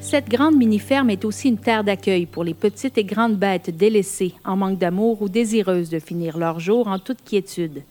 Cette 0.00 0.30
grande 0.30 0.56
mini-ferme 0.56 1.10
est 1.10 1.26
aussi 1.26 1.48
une 1.48 1.58
terre 1.58 1.84
d'accueil 1.84 2.24
pour 2.24 2.42
les 2.42 2.54
petites 2.54 2.96
et 2.96 3.04
grandes 3.04 3.36
bêtes 3.36 3.76
délaissées, 3.76 4.34
en 4.44 4.56
manque 4.56 4.78
d'amour 4.78 5.20
ou 5.20 5.28
désireuses 5.28 5.90
de 5.90 5.98
finir 5.98 6.38
leur 6.38 6.58
jour 6.58 6.88
en 6.88 6.98
toute 6.98 7.22
quiétude. 7.22 7.82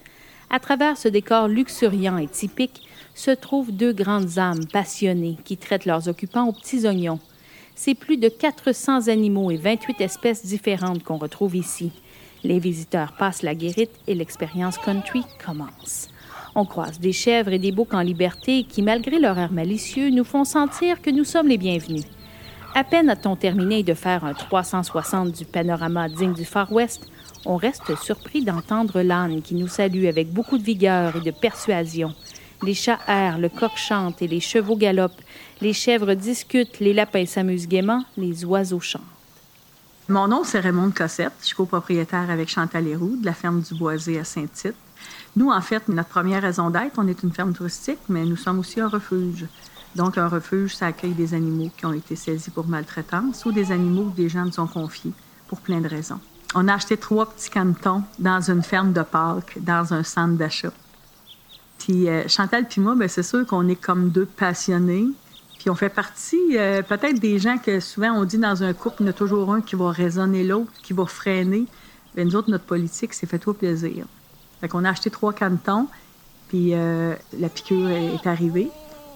À 0.49 0.59
travers 0.59 0.97
ce 0.97 1.07
décor 1.07 1.47
luxuriant 1.47 2.17
et 2.17 2.27
typique 2.27 2.87
se 3.13 3.31
trouvent 3.31 3.71
deux 3.71 3.93
grandes 3.93 4.39
âmes 4.39 4.65
passionnées 4.65 5.37
qui 5.45 5.55
traitent 5.55 5.85
leurs 5.85 6.07
occupants 6.07 6.47
aux 6.47 6.53
petits 6.53 6.87
oignons. 6.87 7.19
C'est 7.75 7.95
plus 7.95 8.17
de 8.17 8.27
400 8.27 9.07
animaux 9.07 9.51
et 9.51 9.57
28 9.57 10.01
espèces 10.01 10.45
différentes 10.45 11.03
qu'on 11.03 11.17
retrouve 11.17 11.55
ici. 11.55 11.91
Les 12.43 12.59
visiteurs 12.59 13.13
passent 13.13 13.43
la 13.43 13.53
guérite 13.53 13.91
et 14.07 14.15
l'expérience 14.15 14.79
country 14.79 15.23
commence. 15.45 16.09
On 16.61 16.65
croise 16.65 16.99
des 16.99 17.13
chèvres 17.13 17.53
et 17.53 17.57
des 17.57 17.71
boucs 17.71 17.93
en 17.93 18.01
liberté 18.01 18.65
qui, 18.65 18.81
malgré 18.81 19.17
leur 19.17 19.37
air 19.37 19.49
malicieux, 19.49 20.09
nous 20.09 20.25
font 20.25 20.43
sentir 20.43 21.01
que 21.01 21.09
nous 21.09 21.23
sommes 21.23 21.47
les 21.47 21.57
bienvenus. 21.57 22.03
À 22.75 22.83
peine 22.83 23.09
a-t-on 23.09 23.37
terminé 23.37 23.81
de 23.81 23.93
faire 23.93 24.25
un 24.25 24.33
360 24.33 25.31
du 25.31 25.45
panorama 25.45 26.09
digne 26.09 26.33
du 26.33 26.43
Far 26.43 26.69
West, 26.73 27.07
on 27.45 27.55
reste 27.55 27.95
surpris 27.95 28.43
d'entendre 28.43 29.01
l'âne 29.01 29.41
qui 29.41 29.55
nous 29.55 29.69
salue 29.69 30.03
avec 30.07 30.33
beaucoup 30.33 30.57
de 30.57 30.63
vigueur 30.63 31.15
et 31.15 31.21
de 31.21 31.31
persuasion. 31.31 32.13
Les 32.61 32.73
chats 32.73 32.99
errent, 33.07 33.39
le 33.39 33.47
coq 33.47 33.77
chante 33.77 34.21
et 34.21 34.27
les 34.27 34.41
chevaux 34.41 34.75
galopent. 34.75 35.21
Les 35.61 35.71
chèvres 35.71 36.13
discutent, 36.13 36.81
les 36.81 36.91
lapins 36.93 37.25
s'amusent 37.25 37.69
gaiement, 37.69 38.03
les 38.17 38.43
oiseaux 38.43 38.81
chantent. 38.81 39.03
Mon 40.09 40.27
nom, 40.27 40.43
c'est 40.43 40.59
Raymond 40.59 40.91
Cossette. 40.91 41.31
Je 41.39 41.45
suis 41.45 41.55
copropriétaire 41.55 42.29
avec 42.29 42.49
Chantal 42.49 42.85
Héroux 42.85 43.15
de 43.15 43.25
la 43.25 43.33
ferme 43.33 43.61
du 43.61 43.75
Boisé 43.75 44.19
à 44.19 44.25
Saint-Tite. 44.25 44.75
Nous, 45.35 45.49
en 45.49 45.61
fait, 45.61 45.87
notre 45.87 46.09
première 46.09 46.41
raison 46.41 46.69
d'être, 46.69 46.95
on 46.97 47.07
est 47.07 47.23
une 47.23 47.31
ferme 47.31 47.53
touristique, 47.53 47.99
mais 48.09 48.25
nous 48.25 48.35
sommes 48.35 48.59
aussi 48.59 48.79
un 48.81 48.87
refuge. 48.87 49.45
Donc, 49.95 50.17
un 50.17 50.27
refuge, 50.27 50.75
ça 50.75 50.87
accueille 50.87 51.13
des 51.13 51.33
animaux 51.33 51.71
qui 51.77 51.85
ont 51.85 51.93
été 51.93 52.15
saisis 52.15 52.49
pour 52.49 52.67
maltraitance 52.67 53.45
ou 53.45 53.51
des 53.51 53.71
animaux 53.71 54.09
que 54.11 54.17
des 54.17 54.29
gens 54.29 54.45
nous 54.45 54.59
ont 54.59 54.67
confiés 54.67 55.13
pour 55.47 55.61
plein 55.61 55.81
de 55.81 55.87
raisons. 55.87 56.19
On 56.55 56.67
a 56.67 56.73
acheté 56.73 56.97
trois 56.97 57.27
petits 57.27 57.49
cantons 57.49 58.03
dans 58.17 58.49
une 58.49 58.63
ferme 58.63 58.91
de 58.91 59.01
Pâques, 59.01 59.57
dans 59.61 59.93
un 59.93 60.03
centre 60.03 60.35
d'achat. 60.35 60.71
Puis 61.77 62.09
euh, 62.09 62.27
Chantal 62.27 62.67
puis 62.67 62.81
moi, 62.81 62.95
ben, 62.95 63.07
c'est 63.07 63.23
sûr 63.23 63.45
qu'on 63.45 63.67
est 63.67 63.75
comme 63.75 64.09
deux 64.09 64.25
passionnés. 64.25 65.07
Puis 65.59 65.69
on 65.69 65.75
fait 65.75 65.89
partie 65.89 66.57
euh, 66.57 66.81
peut-être 66.81 67.19
des 67.19 67.37
gens 67.37 67.57
que 67.57 67.79
souvent 67.79 68.11
on 68.11 68.25
dit 68.25 68.37
dans 68.37 68.63
un 68.63 68.73
couple, 68.73 68.97
il 69.01 69.05
y 69.05 69.07
en 69.07 69.11
a 69.11 69.13
toujours 69.13 69.53
un 69.53 69.61
qui 69.61 69.75
va 69.75 69.91
raisonner 69.91 70.43
l'autre, 70.43 70.71
qui 70.81 70.93
va 70.93 71.05
freiner. 71.05 71.65
Ben, 72.15 72.27
nous 72.27 72.35
autres, 72.35 72.49
notre 72.49 72.65
politique, 72.65 73.13
c'est 73.13 73.27
fait-toi 73.27 73.53
plaisir. 73.53 74.05
Fait 74.61 74.67
qu'on 74.67 74.83
a 74.85 74.89
acheté 74.89 75.09
trois 75.09 75.33
cantons, 75.33 75.87
puis 76.47 76.73
euh, 76.73 77.15
la 77.37 77.49
piqûre 77.49 77.89
est, 77.89 78.27
arrivée. 78.27 78.69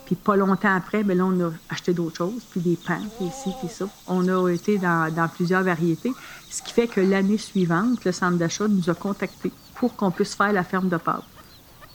Puis 0.06 0.16
pas 0.16 0.36
longtemps 0.36 0.76
après, 0.76 1.04
ben 1.04 1.18
là, 1.18 1.26
on 1.26 1.40
a 1.40 1.52
acheté 1.70 1.94
d'autres 1.94 2.18
choses, 2.18 2.44
puis 2.52 2.60
des 2.60 2.76
pains, 2.76 3.02
puis 3.18 3.28
ici, 3.28 3.52
puis 3.60 3.70
ça. 3.70 3.86
On 4.08 4.28
a 4.28 4.50
été 4.50 4.78
dans, 4.78 5.30
plusieurs 5.34 5.64
variétés, 5.64 6.12
ce 6.50 6.62
qui 6.62 6.74
fait 6.74 6.88
que 6.88 7.00
l'année 7.00 7.38
suivante, 7.38 8.04
le 8.04 8.12
centre 8.12 8.38
d'achat 8.38 8.68
nous 8.68 8.90
a 8.90 8.94
contactés 8.94 9.52
pour 9.76 9.96
qu'on 9.96 10.12
puisse 10.12 10.36
faire 10.36 10.52
la 10.52 10.64
ferme 10.64 10.90
de 10.90 10.98
pâtes. 10.98 11.24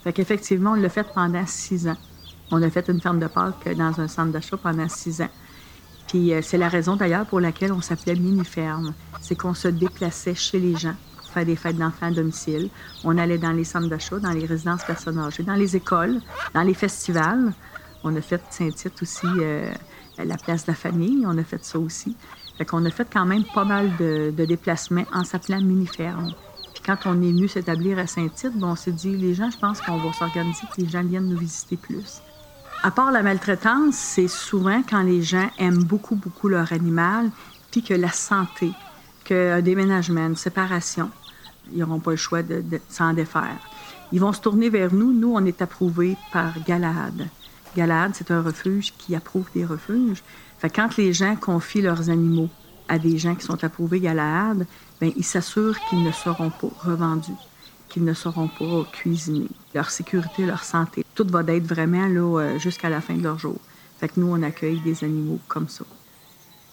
Fait 0.03 0.13
qu'effectivement, 0.13 0.73
on 0.73 0.75
l'a 0.75 0.89
fait 0.89 1.07
pendant 1.15 1.47
six 1.47 1.87
ans. 1.87 1.97
On 2.51 2.63
a 2.63 2.71
fait 2.71 2.89
une 2.89 3.01
ferme 3.01 3.19
de 3.19 3.27
Pâques 3.27 3.69
dans 3.77 4.01
un 4.01 4.09
centre 4.09 4.33
d'achat 4.33 4.57
pendant 4.57 4.89
six 4.89 5.21
ans. 5.21 5.29
Puis 6.07 6.33
euh, 6.33 6.41
c'est 6.43 6.57
la 6.57 6.69
raison 6.69 6.97
d'ailleurs 6.97 7.27
pour 7.27 7.41
laquelle 7.41 7.73
on 7.73 7.83
s'appelait 7.83 8.15
mini-ferme. 8.15 8.95
C'est 9.21 9.37
qu'on 9.37 9.53
se 9.53 9.69
déplaçait 9.69 10.35
chez 10.35 10.59
les 10.59 10.75
gens 10.75 10.95
faire 11.29 11.45
des 11.45 11.57
fêtes 11.57 11.77
d'enfants 11.77 12.07
à 12.07 12.11
domicile. 12.11 12.71
On 13.05 13.19
allait 13.19 13.39
dans 13.39 13.53
les 13.53 13.65
centres 13.65 13.89
d'achat, 13.89 14.19
dans 14.19 14.33
les 14.33 14.47
résidences 14.47 14.85
personnes 14.85 15.19
âgées, 15.19 15.43
dans 15.43 15.55
les 15.55 15.77
écoles, 15.77 16.21
dans 16.55 16.63
les 16.63 16.75
festivals. 16.75 17.53
On 18.05 18.15
a 18.17 18.21
fait 18.21 18.43
Saint-Tite 18.51 19.03
aussi, 19.03 19.27
euh, 19.41 19.71
la 20.19 20.37
place 20.37 20.65
de 20.67 20.73
la 20.73 20.77
famille, 20.77 21.25
on 21.27 21.37
a 21.39 21.45
fait 21.45 21.65
ça 21.65 21.79
aussi. 21.79 22.17
Fait 22.57 22.65
qu'on 22.65 22.85
a 22.85 22.91
fait 22.91 23.09
quand 23.13 23.25
même 23.25 23.45
pas 23.55 23.65
mal 23.65 23.91
de, 23.99 24.33
déplacements 24.45 25.05
en 25.13 25.25
s'appelant 25.25 25.61
mini-ferme 25.61 26.33
quand 26.89 27.05
on 27.05 27.21
est 27.21 27.33
venu 27.33 27.49
s'établir 27.49 27.99
à 27.99 28.07
Saint-Tite, 28.07 28.53
on 28.63 28.75
s'est 28.75 28.93
dit, 28.93 29.15
les 29.15 29.35
gens, 29.35 29.51
je 29.51 29.59
pense 29.59 29.79
qu'on 29.83 29.99
va 29.99 30.11
s'organiser, 30.15 30.63
que 30.75 30.81
les 30.81 30.89
gens 30.89 31.03
viennent 31.03 31.29
nous 31.29 31.37
visiter 31.37 31.77
plus. 31.77 32.23
À 32.83 32.91
part 32.91 33.13
la 33.13 33.23
maltraitance, 33.23 33.95
c'est 33.95 34.29
souvent 34.29 34.83
quand 34.89 35.03
les 35.03 35.21
gens 35.21 35.51
aiment 35.59 35.85
beaucoup, 35.85 36.15
beaucoup 36.15 36.49
leur 36.49 36.73
animal, 36.73 37.31
puis 37.71 37.83
que 37.83 37.93
la 37.93 38.11
santé, 38.11 38.73
qu'un 39.29 39.61
déménagement, 39.61 40.27
une 40.27 40.37
séparation, 40.37 41.11
ils 41.71 41.81
n'auront 41.81 42.01
pas 42.01 42.13
le 42.13 42.17
choix 42.17 42.43
de, 42.43 42.63
s'en 42.89 43.13
défaire. 43.13 43.59
Ils 44.11 44.21
vont 44.21 44.33
se 44.33 44.41
tourner 44.41 44.71
vers 44.71 44.95
nous. 44.95 45.13
Nous, 45.13 45.35
on 45.35 45.45
est 45.45 45.61
approuvés 45.61 46.17
par 46.33 46.55
Galahad. 46.67 47.29
Galahad, 47.77 48.13
c'est 48.15 48.31
un 48.31 48.41
refuge 48.41 48.95
qui 48.97 49.15
approuve 49.15 49.47
des 49.55 49.67
refuges. 49.67 50.23
Fait 50.59 50.71
quand 50.71 50.97
les 50.97 51.13
gens 51.13 51.37
confient 51.37 51.83
leurs 51.83 52.09
animaux 52.09 52.49
à 52.89 52.99
des 52.99 53.19
gens 53.19 53.35
qui 53.35 53.45
sont 53.45 53.63
approuvés 53.63 54.01
Galahad, 54.01 54.67
bien, 54.99 55.13
ils 55.15 55.25
s'assurent 55.25 55.79
qu'ils 55.91 56.03
ne 56.03 56.11
seront 56.11 56.49
pas 56.49 56.71
revendus, 56.81 57.43
qu'ils 57.91 58.05
ne 58.05 58.15
seront 58.15 58.49
pas 58.49 58.89
cuisinés. 58.91 59.51
Leur 59.75 59.91
sécurité, 59.91 60.47
leur 60.47 60.65
santé, 60.65 61.05
tout 61.15 61.27
va 61.29 61.43
être 61.49 61.67
vraiment 61.67 62.07
là 62.07 62.41
euh, 62.41 62.59
jusqu'à 62.59 62.89
la 62.89 63.03
fin 63.03 63.15
de 63.15 63.23
leur 63.23 63.39
jour. 63.39 63.59
Fait 64.01 64.09
que 64.09 64.19
nous, 64.19 64.29
on 64.29 64.43
accueille 64.43 64.81
des 64.81 65.05
animaux 65.05 65.39
comme 65.49 65.69
ça. 65.69 65.85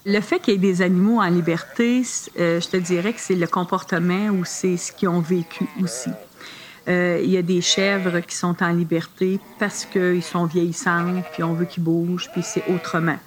Le 0.05 0.21
fait 0.21 0.39
qu'il 0.39 0.53
y 0.53 0.57
ait 0.57 0.59
des 0.59 0.81
animaux 0.81 1.19
en 1.19 1.29
liberté, 1.29 2.03
euh, 2.39 2.61
je 2.61 2.67
te 2.67 2.77
dirais 2.77 3.13
que 3.13 3.19
c'est 3.19 3.35
le 3.35 3.47
comportement 3.47 4.27
ou 4.29 4.45
c'est 4.45 4.77
ce 4.77 4.91
qu'ils 4.91 5.09
ont 5.09 5.19
vécu 5.19 5.65
aussi. 5.81 6.11
Euh, 6.87 7.19
il 7.23 7.31
y 7.31 7.37
a 7.37 7.41
des 7.41 7.61
chèvres 7.61 8.19
qui 8.19 8.35
sont 8.35 8.55
en 8.61 8.71
liberté 8.71 9.39
parce 9.57 9.85
qu'ils 9.85 10.21
sont 10.21 10.45
vieillissants, 10.45 11.23
puis 11.33 11.41
on 11.41 11.53
veut 11.53 11.65
qu'ils 11.65 11.83
bougent, 11.83 12.29
puis 12.31 12.43
c'est 12.43 12.63
autrement. 12.69 13.17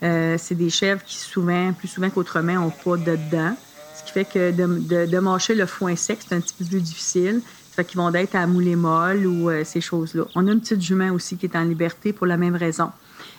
c'est 0.00 0.54
des 0.54 0.70
chèvres 0.70 1.02
qui 1.04 1.16
souvent, 1.16 1.72
plus 1.72 1.88
souvent 1.88 2.10
qu'autrement, 2.10 2.54
n'ont 2.54 2.70
pas 2.70 2.96
de 2.96 3.16
dents 3.30 3.56
qui 4.04 4.12
fait 4.12 4.24
que 4.24 4.50
de, 4.50 5.06
de, 5.06 5.54
le 5.54 5.66
foin 5.66 5.96
sec, 5.96 6.20
c'est 6.26 6.34
un 6.34 6.40
petit 6.40 6.54
peu 6.54 6.64
plus 6.64 6.80
difficile. 6.80 7.40
Ça 7.74 7.82
fait 7.82 7.88
qu'ils 7.88 7.98
vont 7.98 8.14
être 8.14 8.36
à 8.36 8.46
mouler 8.46 8.76
molle 8.76 9.26
ou 9.26 9.50
euh, 9.50 9.64
ces 9.64 9.80
choses-là. 9.80 10.22
On 10.36 10.46
a 10.46 10.52
une 10.52 10.60
petite 10.60 10.80
jument 10.80 11.10
aussi 11.10 11.36
qui 11.36 11.46
est 11.46 11.56
en 11.56 11.64
liberté 11.64 12.12
pour 12.12 12.24
la 12.24 12.36
même 12.36 12.54
raison. 12.54 12.92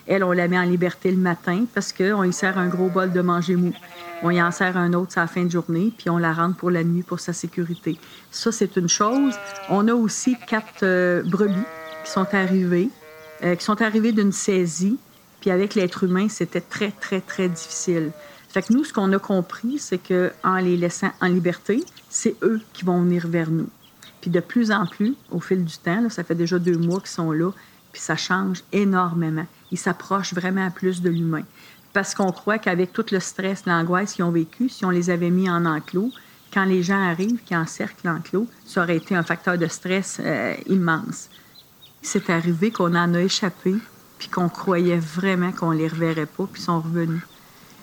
Elle, 0.06 0.22
on 0.22 0.32
la 0.32 0.46
met 0.46 0.58
en 0.58 0.64
liberté 0.64 1.10
le 1.10 1.16
matin 1.16 1.64
parce 1.72 1.90
qu'on 1.90 2.22
y 2.22 2.34
sert 2.34 2.58
un 2.58 2.66
gros 2.68 2.90
bol 2.90 3.10
de 3.10 3.22
manger 3.22 3.56
mou. 3.56 3.72
On 4.22 4.28
y 4.28 4.42
en 4.42 4.50
sert 4.50 4.76
un 4.76 4.92
autre 4.92 5.16
à 5.16 5.22
la 5.22 5.26
fin 5.26 5.44
de 5.44 5.50
journée, 5.50 5.90
puis 5.96 6.10
on 6.10 6.18
la 6.18 6.34
rentre 6.34 6.54
pour 6.56 6.70
la 6.70 6.84
nuit 6.84 7.02
pour 7.02 7.18
sa 7.18 7.32
sécurité. 7.32 7.98
Ça, 8.30 8.52
c'est 8.52 8.76
une 8.76 8.90
chose. 8.90 9.32
On 9.70 9.88
a 9.88 9.94
aussi 9.94 10.36
quatre 10.46 10.82
euh, 10.82 11.22
brebis 11.22 11.54
qui 12.04 12.10
sont 12.10 12.26
arrivées, 12.34 12.90
euh, 13.42 13.54
qui 13.54 13.64
sont 13.64 13.80
arrivées 13.80 14.12
d'une 14.12 14.32
saisie. 14.32 14.98
Puis 15.40 15.50
avec 15.50 15.74
l'être 15.74 16.04
humain, 16.04 16.28
c'était 16.28 16.60
très, 16.60 16.90
très, 16.90 17.22
très 17.22 17.48
difficile. 17.48 18.12
Fait 18.50 18.60
que 18.60 18.74
nous, 18.74 18.84
ce 18.84 18.92
qu'on 18.92 19.10
a 19.14 19.18
compris, 19.18 19.78
c'est 19.78 19.96
qu'en 19.96 20.56
les 20.56 20.76
laissant 20.76 21.12
en 21.22 21.28
liberté, 21.28 21.82
c'est 22.10 22.36
eux 22.42 22.60
qui 22.74 22.84
vont 22.84 23.00
venir 23.00 23.26
vers 23.28 23.50
nous. 23.50 23.70
Puis 24.26 24.32
de 24.32 24.40
plus 24.40 24.72
en 24.72 24.86
plus, 24.86 25.14
au 25.30 25.38
fil 25.38 25.64
du 25.64 25.78
temps, 25.78 26.10
ça 26.10 26.24
fait 26.24 26.34
déjà 26.34 26.58
deux 26.58 26.76
mois 26.76 26.98
qu'ils 26.98 27.10
sont 27.10 27.30
là, 27.30 27.52
puis 27.92 28.02
ça 28.02 28.16
change 28.16 28.64
énormément. 28.72 29.46
Ils 29.70 29.78
s'approchent 29.78 30.34
vraiment 30.34 30.68
plus 30.72 31.00
de 31.00 31.08
l'humain. 31.08 31.44
Parce 31.92 32.12
qu'on 32.12 32.32
croit 32.32 32.58
qu'avec 32.58 32.92
tout 32.92 33.04
le 33.12 33.20
stress, 33.20 33.66
l'angoisse 33.66 34.14
qu'ils 34.14 34.24
ont 34.24 34.32
vécu, 34.32 34.68
si 34.68 34.84
on 34.84 34.90
les 34.90 35.10
avait 35.10 35.30
mis 35.30 35.48
en 35.48 35.64
enclos, 35.64 36.10
quand 36.52 36.64
les 36.64 36.82
gens 36.82 37.00
arrivent, 37.00 37.38
qui 37.44 37.54
encerclent 37.54 38.04
l'enclos, 38.04 38.48
ça 38.64 38.82
aurait 38.82 38.96
été 38.96 39.14
un 39.14 39.22
facteur 39.22 39.58
de 39.58 39.68
stress 39.68 40.20
euh, 40.20 40.54
immense. 40.66 41.28
C'est 42.02 42.28
arrivé 42.28 42.72
qu'on 42.72 42.96
en 42.96 43.14
a 43.14 43.20
échappé, 43.20 43.76
puis 44.18 44.28
qu'on 44.28 44.48
croyait 44.48 44.98
vraiment 44.98 45.52
qu'on 45.52 45.70
les 45.70 45.86
reverrait 45.86 46.26
pas, 46.26 46.48
puis 46.52 46.60
sont 46.60 46.80
revenus. 46.80 47.22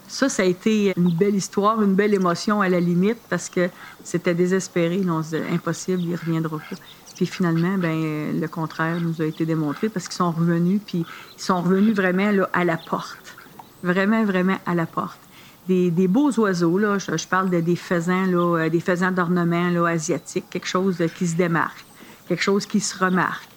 Ça, 0.08 0.30
ça 0.30 0.44
a 0.44 0.46
été 0.46 0.94
une 0.98 1.12
belle 1.12 1.36
histoire, 1.36 1.82
une 1.82 1.96
belle 1.96 2.14
émotion 2.14 2.62
à 2.62 2.70
la 2.70 2.80
limite 2.80 3.18
parce 3.30 3.50
que 3.50 3.70
c'était 4.04 4.36
désespéré. 4.36 5.02
On 5.08 5.24
se 5.24 5.36
impossible, 5.52 6.02
il 6.02 6.12
ne 6.12 6.18
reviendra 6.18 6.58
pas. 6.58 6.76
Puis 7.16 7.26
finalement, 7.26 7.78
ben, 7.78 8.40
le 8.40 8.48
contraire 8.48 9.00
nous 9.00 9.22
a 9.22 9.26
été 9.26 9.46
démontré 9.46 9.90
parce 9.90 10.08
qu'ils 10.08 10.18
sont 10.18 10.32
revenus, 10.32 10.82
puis 10.86 11.06
ils 11.38 11.42
sont 11.42 11.62
revenus 11.62 11.96
vraiment 11.96 12.32
là, 12.32 12.50
à 12.54 12.64
la 12.64 12.78
porte. 12.78 13.36
Vraiment, 13.84 14.24
vraiment 14.24 14.58
à 14.66 14.76
la 14.76 14.86
porte. 14.86 15.20
Des, 15.68 16.08
beaux 16.10 16.32
oiseaux, 16.40 16.78
là, 16.78 16.98
je, 16.98 17.28
parle 17.28 17.50
de, 17.50 17.62
des 17.62 17.78
faisans, 17.78 18.26
là, 18.26 18.58
euh, 18.58 18.70
des 18.70 18.82
faisans 18.82 19.12
d'ornement 19.12 19.70
là, 19.70 19.88
asiatiques, 19.88 20.50
quelque 20.50 20.68
chose 20.68 21.02
qui 21.16 21.26
se 21.26 21.38
démarque, 21.38 21.86
quelque 22.28 22.44
chose 22.44 22.66
qui 22.66 22.82
se 22.82 22.98
remarque. 22.98 23.48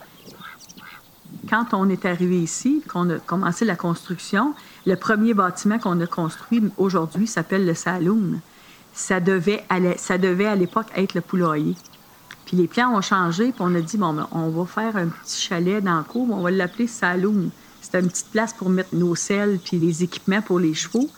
Quand 1.49 1.75
on 1.75 1.89
est 1.89 2.05
arrivé 2.05 2.39
ici, 2.39 2.83
qu'on 2.89 3.09
a 3.11 3.19
commencé 3.19 3.65
la 3.65 3.77
construction, 3.77 4.55
le 4.85 4.97
premier 4.97 5.33
bâtiment 5.33 5.79
qu'on 5.79 6.01
a 6.01 6.07
construit 6.07 6.63
aujourd'hui 6.77 7.27
s'appelle 7.27 7.67
le 7.67 7.75
Saloon. 7.75 8.41
Ça 8.93 9.21
devait, 9.21 9.65
ça 9.97 10.19
devait 10.19 10.47
à 10.47 10.57
l'époque 10.57 10.87
être 10.97 11.15
le 11.15 11.21
poulailler. 11.21 11.77
Puis 12.47 12.57
les 12.57 12.67
plans 12.67 12.97
ont 12.97 13.01
changé, 13.01 13.47
puis 13.53 13.61
on 13.61 13.75
a 13.75 13.81
dit, 13.81 13.97
bon, 13.97 14.13
ben, 14.13 14.29
on 14.33 14.49
va 14.49 14.67
faire 14.67 14.97
un 14.97 15.09
petit 15.09 15.41
chalet 15.41 15.83
dans 15.83 15.99
le 15.99 16.05
cour, 16.05 16.29
on 16.31 16.41
va 16.41 16.51
l'appeler 16.51 16.87
Saloon. 16.87 17.51
C'était 17.81 18.01
une 18.01 18.09
petite 18.09 18.31
place 18.31 18.53
pour 18.53 18.69
mettre 18.69 18.95
nos 18.95 19.15
selles 19.15 19.59
puis 19.63 19.79
les 19.79 20.03
équipements 20.03 20.43
pour 20.43 20.59
les 20.59 20.75
chevaux. 20.75 21.09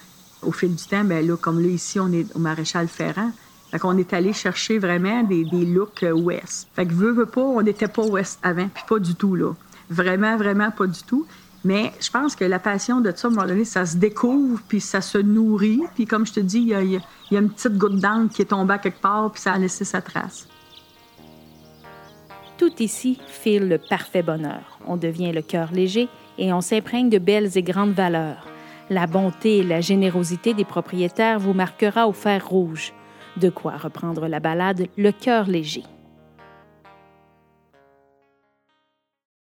Au 0.42 0.52
fil 0.52 0.74
du 0.74 0.84
temps, 0.84 1.04
ben 1.04 1.26
là, 1.26 1.36
comme 1.36 1.60
là, 1.60 1.68
ici, 1.68 1.98
on 1.98 2.12
est 2.12 2.34
au 2.34 2.38
Maréchal 2.38 2.88
Ferrand. 2.88 3.30
Fait 3.70 3.78
qu'on 3.78 3.96
est 3.98 4.12
allé 4.12 4.32
chercher 4.32 4.78
vraiment 4.78 5.22
des, 5.22 5.44
looks 5.44 6.02
euh, 6.02 6.12
ouest. 6.12 6.68
Fait 6.74 6.86
que 6.86 7.24
pas, 7.24 7.40
on 7.40 7.62
n'était 7.62 7.88
pas 7.88 8.04
ouest 8.04 8.38
avant, 8.42 8.68
puis 8.68 8.84
pas 8.88 8.98
du 8.98 9.14
tout, 9.14 9.34
là. 9.34 9.52
Vraiment, 9.90 10.36
vraiment 10.36 10.70
pas 10.70 10.86
du 10.86 11.02
tout. 11.02 11.26
Mais 11.64 11.92
je 12.00 12.10
pense 12.10 12.36
que 12.36 12.44
la 12.44 12.58
passion 12.58 13.00
de 13.00 13.12
ça, 13.14 13.28
à 13.28 13.30
un 13.30 13.34
moment 13.34 13.46
donné, 13.46 13.64
ça 13.64 13.84
se 13.84 13.96
découvre, 13.96 14.60
puis 14.68 14.80
ça 14.80 15.00
se 15.00 15.18
nourrit. 15.18 15.82
Puis 15.94 16.06
comme 16.06 16.26
je 16.26 16.34
te 16.34 16.40
dis, 16.40 16.60
il 16.60 16.68
y 17.30 17.36
a, 17.36 17.38
une 17.38 17.50
petite 17.50 17.76
goutte 17.76 17.98
d'encre 17.98 18.32
qui 18.34 18.42
est 18.42 18.46
tombée 18.46 18.74
à 18.74 18.78
quelque 18.78 19.00
part, 19.00 19.30
puis 19.32 19.42
ça 19.42 19.52
a 19.52 19.58
laissé 19.58 19.84
sa 19.84 20.00
trace. 20.00 20.46
Tout 22.56 22.72
ici 22.80 23.18
file 23.26 23.68
le 23.68 23.78
parfait 23.78 24.22
bonheur. 24.22 24.78
On 24.86 24.96
devient 24.96 25.32
le 25.32 25.42
cœur 25.42 25.70
léger 25.72 26.08
et 26.38 26.52
on 26.52 26.60
s'imprègne 26.60 27.10
de 27.10 27.18
belles 27.18 27.56
et 27.56 27.62
grandes 27.62 27.92
valeurs. 27.92 28.46
La 28.90 29.06
bonté 29.06 29.58
et 29.58 29.64
la 29.64 29.80
générosité 29.80 30.54
des 30.54 30.64
propriétaires 30.64 31.38
vous 31.38 31.52
marquera 31.52 32.08
au 32.08 32.12
fer 32.12 32.46
rouge. 32.48 32.92
De 33.36 33.50
quoi 33.50 33.76
reprendre 33.76 34.26
la 34.26 34.40
balade 34.40 34.88
Le 34.96 35.12
cœur 35.12 35.46
léger. 35.46 35.84